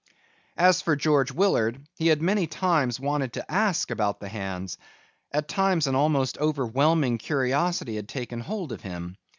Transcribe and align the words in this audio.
As 0.57 0.81
for 0.81 0.95
George 0.95 1.31
Willard, 1.31 1.85
he 1.95 2.07
had 2.07 2.23
many 2.23 2.47
times 2.47 2.99
wanted 2.99 3.33
to 3.33 3.51
ask 3.51 3.91
about 3.91 4.19
the 4.19 4.29
hands. 4.29 4.79
At 5.31 5.47
times 5.47 5.85
an 5.85 5.93
almost 5.93 6.39
overwhelming 6.39 7.19
curiosity 7.19 7.97
had 7.97 8.09
taken 8.09 8.39
hold 8.39 8.71
of 8.71 8.81
him. 8.81 9.15